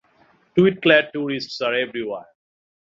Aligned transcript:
Tweed-clad 0.55 1.11
tourists 1.13 1.61
are 1.61 1.75
everywhere. 1.75 2.25